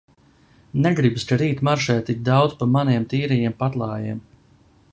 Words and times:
Negribas, 0.85 1.25
ka 1.31 1.37
rīt 1.41 1.61
maršē 1.67 1.97
tik 2.07 2.23
daudz 2.29 2.55
pa 2.63 2.69
maniem 2.77 3.05
tīrajiem 3.13 3.57
paklājiem. 3.61 4.25